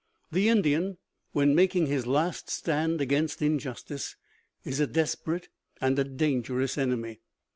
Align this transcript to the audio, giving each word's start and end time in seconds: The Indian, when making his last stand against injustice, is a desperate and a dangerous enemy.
The 0.31 0.49
Indian, 0.49 0.97
when 1.31 1.53
making 1.53 1.85
his 1.85 2.07
last 2.07 2.49
stand 2.49 3.01
against 3.01 3.39
injustice, 3.39 4.15
is 4.63 4.79
a 4.79 4.87
desperate 4.87 5.49
and 5.79 5.99
a 5.99 6.03
dangerous 6.03 6.75
enemy. 6.75 7.19